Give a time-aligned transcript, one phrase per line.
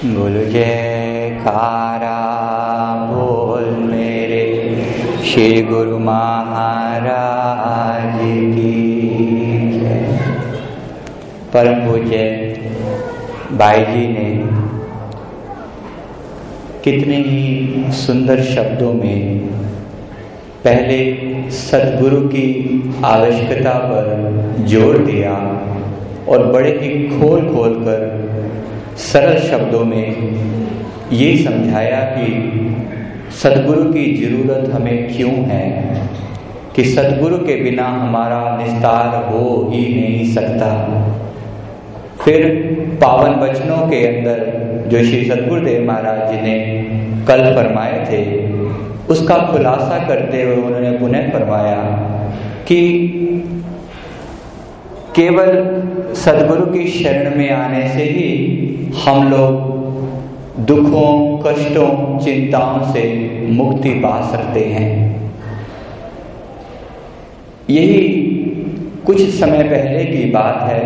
[0.00, 2.12] बोलो जयकारा
[3.08, 4.44] बोल मेरे
[5.24, 7.40] श्री गुरु महाराज
[8.52, 8.70] की
[11.54, 12.22] परम पूज्य
[13.52, 14.24] भाई जी ने
[16.84, 19.38] कितने ही सुंदर शब्दों में
[20.64, 20.98] पहले
[21.58, 22.46] सदगुरु की
[23.06, 25.36] आवश्यकता पर ज़ोर दिया
[26.28, 28.19] और बड़े ही खोल खोल कर
[29.00, 30.06] सरल शब्दों में
[31.12, 32.26] ये समझाया कि
[33.42, 35.66] सदगुरु की ज़रूरत हमें क्यों है?
[36.76, 40.68] कि सदगुरु के बिना हमारा निस्तार हो ही नहीं सकता।
[42.24, 42.46] फिर
[43.00, 44.38] पावन वचनों के अंदर
[44.88, 46.56] जो श्री सदगुरुदेव महाराज जी ने
[47.28, 48.22] कल फरमाए थे,
[49.06, 51.82] उसका खुलासा करते हुए उन्होंने पुनः फरमाया
[52.68, 52.80] कि
[55.16, 55.82] केवल
[56.14, 58.50] सदगुरु की शरण में आने से ही
[59.04, 59.70] हम लोग
[60.66, 65.20] दुखों, कष्टों, चिंताओं से मुक्ति पा सकते हैं।
[67.70, 68.08] यही
[69.06, 70.80] कुछ समय पहले की बात है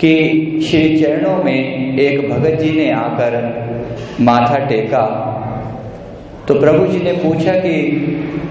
[0.00, 0.14] कि
[0.70, 3.66] श्री चरणों में एक भगत जी ने आकर
[4.20, 5.32] माथा टेका।
[6.48, 7.72] तो प्रभु जी ने पूछा कि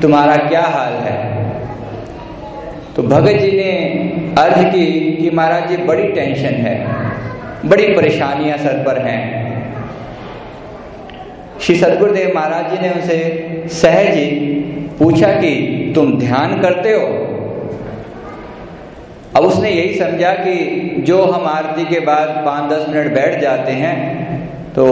[0.01, 1.34] तुम्हारा क्या हाल है?
[2.95, 3.71] तो भगत जी ने
[4.37, 4.85] अर्ज़ की
[5.15, 6.75] कि महाराज जी, बड़ी टेंशन है,
[7.65, 9.21] बड़ी परेशानियाँ सर पर हैं।
[11.61, 14.29] श्री सदगुरुदेव महाराज जी ने उनसे सहज ही
[14.99, 15.51] पूछा कि
[15.95, 17.07] तुम ध्यान करते हो?
[19.35, 23.71] अब उसने यही समझा कि जो हम आरती के बाद पाँच दस मिनट बैठ जाते
[23.73, 23.95] हैं
[24.73, 24.85] तो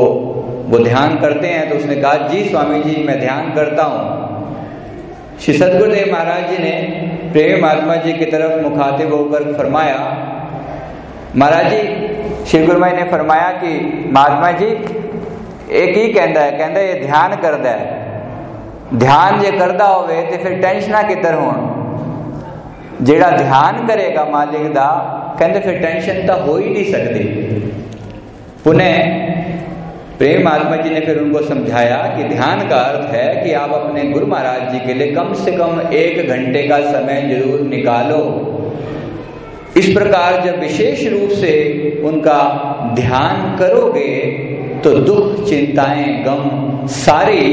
[0.67, 5.53] वो ध्यान करते हैं तो उसने कहा, जी स्वामी जी, मैं ध्यान करता हूँ। श्री
[5.53, 6.75] सदगुरुदेव महाराज जी ने
[7.33, 9.97] प्रेम महात्मा जी की तरफ़ मुखातिब होकर फरमाया।
[11.35, 11.81] महाराज जी,
[12.45, 13.71] श्री गुरु ने फरमाया कि
[14.13, 14.65] महात्मा जी,
[15.73, 18.01] एक ही कहता है, कहता ये ध्यान करता है।
[18.95, 21.51] ध्यान जे करता होवे तो फिर टेंशना किधर हो
[23.01, 24.85] जेड़ा ध्यान करेगा मालिक दा
[25.39, 27.23] कहते फिर टेंशन तो हो ही नहीं सकती
[28.63, 29.32] पुनः
[30.23, 34.03] प्रेम आत्मा जी ने फिर उनको समझाया कि ध्यान का अर्थ है कि आप अपने
[34.03, 38.21] गुरु महाराज जी के लिए कम से कम एक घंटे का समय ज़रूर निकालो।
[39.77, 41.51] इस प्रकार जब विशेष रूप से
[42.05, 42.39] उनका
[42.95, 44.15] ध्यान करोगे
[44.83, 47.43] तो दुख चिंताएँ गम सारी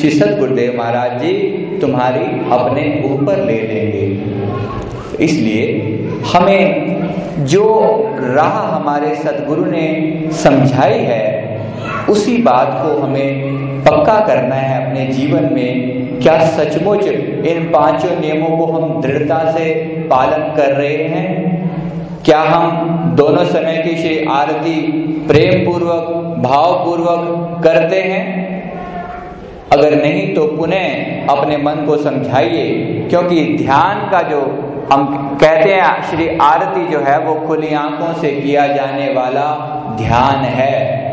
[0.00, 1.32] श्री सदगुरुदेव महाराज जी
[1.80, 4.06] तुम्हारी अपने ऊपर ले लेंगे।
[5.24, 5.64] इसलिए
[6.34, 7.66] हमें जो
[8.20, 9.88] राह हमारे सदगुरु ने
[10.44, 11.37] समझाई है
[12.10, 18.56] उसी बात को हमें पक्का करना है अपने जीवन में, क्या सचमुच इन पाँचों नियमों
[18.56, 19.74] को हम दृढ़ता से
[20.10, 21.58] पालन कर रहे हैं?
[22.24, 24.80] क्या हम दोनों समय की श्री आरती
[25.28, 28.48] प्रेम पूर्वक भाव पूर्वक करते हैं?
[29.72, 34.40] अगर नहीं तो पुनः अपने मन को समझाइए, क्योंकि ध्यान का जो
[34.92, 35.06] हम
[35.40, 39.48] कहते हैं, श्री आरती जो है, वो खुली आँखों से किया जाने वाला
[39.98, 41.07] ध्यान है।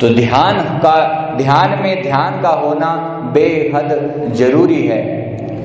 [0.00, 0.94] तो ध्यान का,
[1.36, 2.94] ध्यान में ध्यान का होना
[3.34, 5.02] बेहद ज़रूरी है।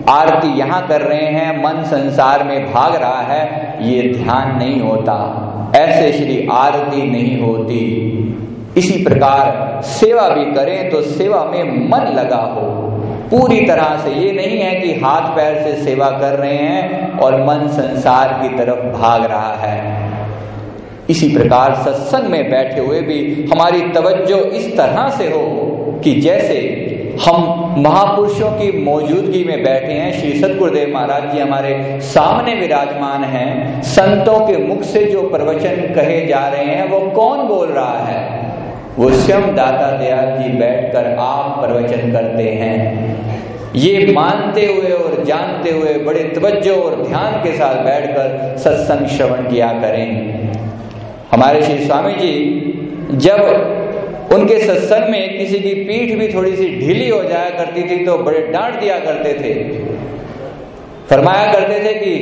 [0.10, 3.44] आरती यहाँ कर रहे हैं, मन संसार में भाग रहा है,
[3.82, 5.16] ये ध्यान नहीं होता।
[5.76, 7.82] ऐसे श्री आरती नहीं होती।
[8.78, 12.68] इसी प्रकार सेवा भी करें तो सेवा में मन लगा हो।
[13.32, 17.36] पूरी तरह से ये नहीं है कि हाथ पैर से सेवा कर रहे हैं और
[17.42, 19.99] मन संसार की तरफ़ भाग रहा है।
[21.10, 25.46] इसी प्रकार सत्संग में बैठे हुए भी हमारी तवज्जो इस तरह से हो
[26.04, 26.86] कि जैसे
[27.26, 33.82] हम महापुरुषों की मौजूदगी में बैठे हैं, श्री सदगुरुदेव महाराज जी हमारे सामने विराजमान हैं,
[33.82, 38.50] संतों के मुख से जो प्रवचन कहे जा रहे हैं, वो कौन बोल रहा है?
[38.98, 43.10] वो स्वयं दाता दयाल जी बैठकर आप प्रवचन करते हैं।
[43.76, 49.50] ये मानते हुए और जानते हुए बड़े तवज्जो और ध्यान के साथ बैठकर सत्संग श्रवण
[49.50, 50.40] किया करें।
[51.32, 52.34] हमारे श्री स्वामी जी,
[53.12, 53.40] जब
[54.34, 58.18] उनके सत्संग में किसी की पीठ भी थोड़ी सी ढीली हो जाया करती थी तो
[58.18, 59.80] बड़े डांट दिया करते थे।
[61.10, 62.16] फरमाया करते थे कि,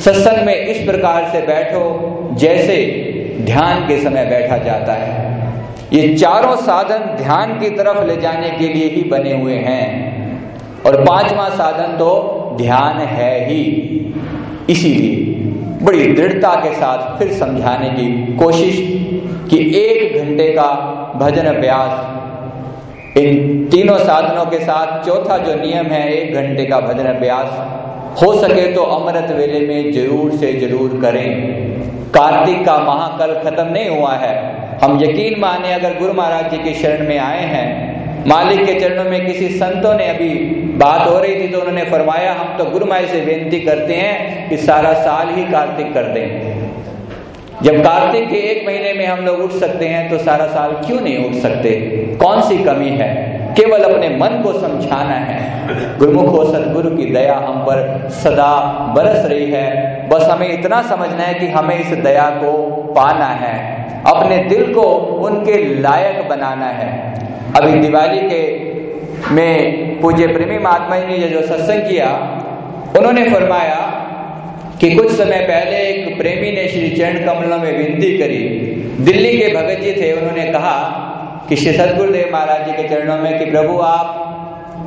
[0.00, 2.76] सत्संग में इस प्रकार से बैठो जैसे
[3.40, 5.36] ध्यान के समय बैठा जाता है।
[5.92, 10.16] ये चारों साधन ध्यान की तरफ़ ले जाने के लिए ही बने हुए हैं।
[10.86, 13.62] और पांचवा साधन तो ध्यान है ही।
[14.70, 15.45] इसीलिए
[15.82, 18.76] बड़ी दृढ़ता के साथ फिर समझाने की कोशिश
[19.50, 20.68] कि एक घंटे का
[21.16, 27.06] भजन अभ्यास इन तीनों साधनों के साथ चौथा जो नियम है, एक घंटे का भजन
[27.06, 31.28] अभ्यास हो सके तो अमृत वेले में ज़रूर से ज़रूर करें।
[32.12, 34.34] कार्तिक का महाकल खत्म नहीं हुआ है।
[34.82, 37.68] हम यकीन माने अगर गुरु महाराज जी के शरण में आए हैं,
[38.28, 40.28] मालिक के चरणों में किसी संतों ने अभी
[40.76, 44.48] बात हो रही थी तो उन्होंने फरमाया, हम तो गुरु माई से बेनती करते हैं
[44.48, 46.56] कि सारा साल ही कार्तिक कर दें।
[47.62, 51.00] जब कार्तिक के एक महीने में हम लोग उठ सकते हैं तो सारा साल क्यों
[51.00, 51.70] नहीं उठ सकते?
[52.20, 53.14] कौन सी कमी है?
[53.56, 58.52] केवल अपने मन को समझाना है। गुरुमुख हो, सदगुरु की दया हम पर सदा
[58.96, 62.52] बरस रही है। बस हमें इतना समझना है कि हमें इस दया को
[62.92, 63.54] पाना है।
[64.06, 64.82] अपने दिल को
[65.24, 67.14] उनके लायक बनाना है।
[67.56, 68.65] अभी दिवाली के
[69.32, 72.08] में पूज्य प्रेमी महात्मा जी ने जो सत्संग किया,
[72.98, 74.02] उन्होंने फरमाया
[74.80, 78.38] कि कुछ समय पहले एक प्रेमी ने श्री चरण कमलों में विनती करी।
[79.04, 80.78] दिल्ली के भगत जी थे, उन्होंने कहा
[81.48, 84.22] कि श्री सदगुरुदेव महाराज जी के चरणों में कि प्रभु, आप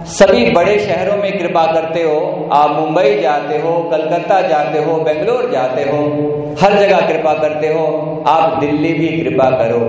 [0.06, 5.52] सभी बड़े शहरों में कृपा करते हो, आप मुंबई जाते हो, कलकत्ता जाते हो, बेंगलोर
[5.52, 6.06] जाते हो,
[6.62, 7.86] हर जगह कृपा करते हो,
[8.28, 9.80] आप दिल्ली भी कृपा करो।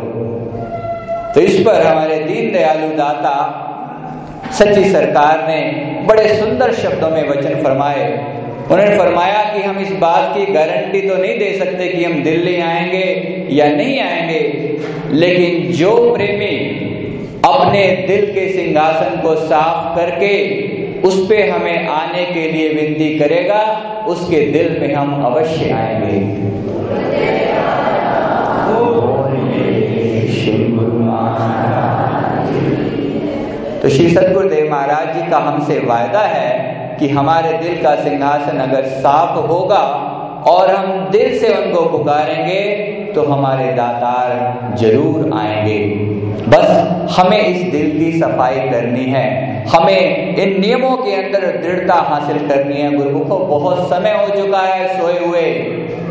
[1.34, 3.66] तो इस पर हमारे दीन दयालु दाता
[4.58, 5.60] सच्ची सरकार ने
[6.06, 8.04] बड़े सुंदर शब्दों में वचन फरमाए।
[8.70, 12.56] उन्होंने फरमाया कि हम इस बात की गारंटी तो नहीं दे सकते कि हम दिल्ली
[12.60, 13.06] आएँगे
[13.50, 14.40] या नहीं आएँगे,
[15.12, 16.56] लेकिन जो प्रेमी
[17.44, 20.32] अपने दिल के सिंहासन को साफ़ करके
[21.00, 23.62] उस पे हमें आने के लिए विनती करेगा,
[24.08, 26.18] उसके दिल में हम अवश्य आएँगे।
[33.82, 38.86] तो श्री सतगुरुदेव महाराज जी का हमसे वायदा है कि हमारे दिल का सिंहासन अगर
[38.96, 39.78] साफ़ होगा
[40.46, 42.60] और हम दिल से उनको पुकारेंगे
[43.14, 45.78] तो हमारे दातार ज़रूर आएँगे।
[46.48, 49.26] बस हमें इस दिल की सफ़ाई करनी है।
[49.68, 54.88] हमें इन नियमों के अंदर दृढ़ता हासिल करनी है। गुरुमुखो बहुत समय हो चुका है
[54.98, 55.50] सोए हुए।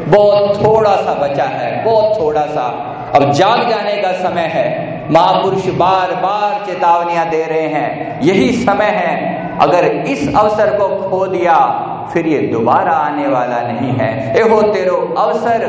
[0.09, 2.67] बहुत थोड़ा सा बचा है बहुत थोड़ा सा।
[3.15, 4.67] अब जाग जाने का समय है।
[5.11, 11.25] महापुरुष बार बार चेतावनियाँ दे रहे हैं। यही समय है। अगर इस अवसर को खो
[11.25, 15.61] दिया, फिर ये दोबारा आने वाला नहीं है। एहो तेरो अवसर,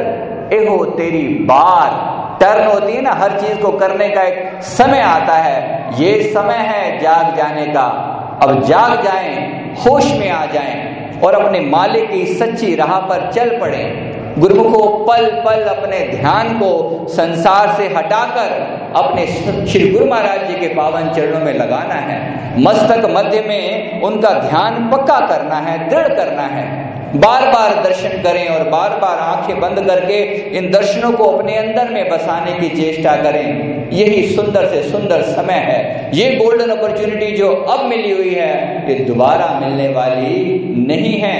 [0.52, 5.34] एहो तेरी बार। टर्न होती है ना, हर चीज़ को करने का एक समय आता
[5.34, 8.06] है। ये समय है जाग जाने का।
[8.42, 9.36] अब जाग जाएँ,
[9.74, 14.06] होश में आ जाएँ और अपने मालिक की सच्ची राह पर चल पड़े।
[14.38, 19.26] गुरु को पल पल अपने ध्यान को संसार से हटाकर अपने
[19.66, 24.90] श्री गुरु महाराज जी के पावन चरणों में लगाना है। मस्तक मध्य में उनका ध्यान
[24.90, 29.86] पक्का करना है, दृढ़ करना है। बार बार दर्शन करें और बार बार आँखें बंद
[29.86, 30.22] करके
[30.58, 35.52] इन दर्शनों को अपने अंदर में बसाने की चेष्टा करें। यही सुंदर से सुंदर समय
[35.52, 41.38] है। ये गोल्डन अपॉर्चुनिटी जो अब मिली हुई है, ये दोबारा मिलने वाली नहीं है।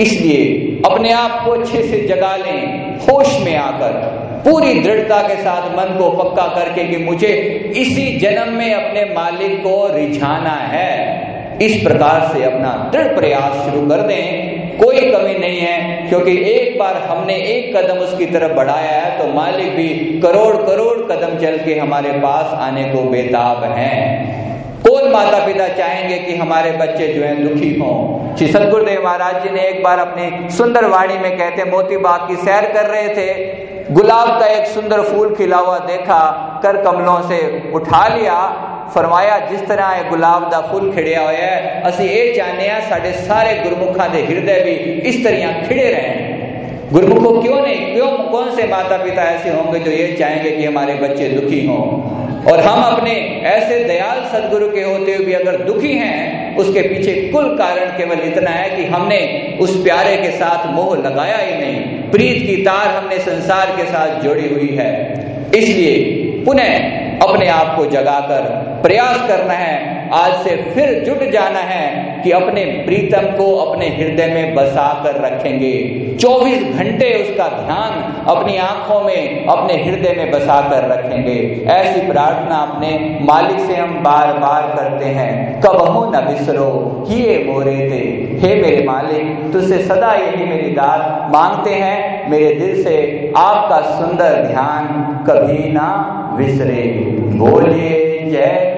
[0.00, 0.44] इसलिए
[0.90, 5.96] अपने आप को अच्छे से जगा लें, होश में आकर। पूरी दृढ़ता के साथ मन
[5.98, 7.32] को पक्का करके कि मुझे
[7.76, 13.86] इसी जन्म में अपने मालिक को रिझाना है। इस प्रकार से अपना दृढ़ प्रयास शुरू
[13.88, 18.92] कर दें। कोई कमी नहीं है, क्योंकि एक बार हमने एक कदम उसकी तरफ़ बढ़ाया
[18.92, 19.88] है तो मालिक भी
[20.20, 23.98] करोड़ करोड़ कदम चल के हमारे पास आने को बेताब हैं।
[24.82, 28.36] कौन माता पिता चाहेंगे कि हमारे बच्चे जो हैं दुखी हों?
[28.36, 32.36] श्री सदगुरुदेव महाराज जी ने एक बार अपनी सुंदर वाणी में कहते मोती बाग की
[32.36, 36.30] सैर कर रहे थे। गुलाब का एक सुंदर फूल खिला हुआ देखा,
[36.62, 41.82] कर कमलों से उठा लिया। फरमाया, जिस तरह यह गुलाब का फूल खिड़िया होया है,
[41.82, 44.70] असि यह चाहते हैं साढ़े सारे गुरमुखा के हृदय भी
[45.08, 46.40] इस तरह खिड़े रहें।
[46.92, 47.94] गुरमुखों क्यों नहीं?
[47.94, 48.08] क्यों?
[48.08, 52.10] कौन से माता पिता ऐसे होंगे जो ये चाहेंगे कि हमारे बच्चे दुखी हों?
[52.52, 57.30] और हम अपने ऐसे दयाल सदगुरु के होते हुए भी अगर दुखी हैं, उसके पीछे
[57.32, 59.18] कुल कारण केवल इतना है कि हमने
[59.60, 61.79] उस प्यारे के साथ मोह लगाया ही नहीं।
[62.12, 64.90] प्रीत की तार हमने संसार के साथ जोड़ी हुई है।
[65.54, 65.94] इसलिए
[66.44, 66.74] पुनः
[67.18, 68.42] अपने आप को जगाकर
[68.82, 74.26] प्रयास करना है। आज से फिर जुट जाना है कि अपने प्रीतम को अपने हृदय
[74.26, 75.72] में बसा कर रखेंगे।
[76.20, 77.92] 24 घंटे उसका ध्यान
[78.26, 83.94] अपनी आँखों में, अपने हृदय में बसा कर रखेंगे। ऐसी प्रार्थना अपने मालिक से हम
[84.02, 86.70] बार बार करते हैं। कब हो न बिसरो
[87.08, 88.04] ही मोरे थे
[88.40, 94.34] हे मेरे मालिक, तुझसे सदा यही मेरी दात मांगते हैं। मेरे दिल से आपका सुंदर
[94.46, 94.86] ध्यान
[95.28, 95.88] कभी ना
[96.38, 96.82] विसरे
[97.36, 98.69] बोलिए जयकारा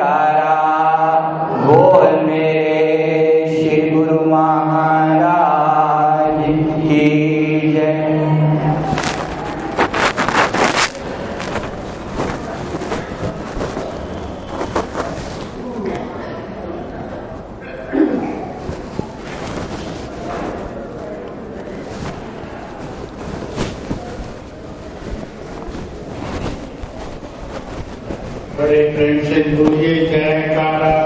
[28.73, 31.02] बड़े प्रेम से बोलिए जयकारा।